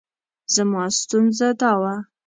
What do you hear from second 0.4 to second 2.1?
زما ستونزه دا وه.